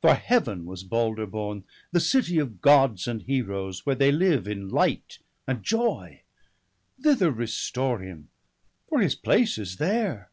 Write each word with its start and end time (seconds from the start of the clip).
For 0.00 0.14
Heaven 0.14 0.64
was 0.64 0.84
Balder 0.84 1.26
born, 1.26 1.64
the 1.92 2.00
city 2.00 2.38
of 2.38 2.62
Gods 2.62 3.06
And 3.06 3.20
Heroes, 3.20 3.84
where 3.84 3.94
they 3.94 4.10
live 4.10 4.48
in 4.48 4.70
light 4.70 5.18
and 5.46 5.62
joy. 5.62 6.22
Thither 7.02 7.30
restore 7.30 7.98
him, 7.98 8.30
for 8.88 9.00
his 9.02 9.14
place 9.14 9.58
is 9.58 9.76
there 9.76 10.30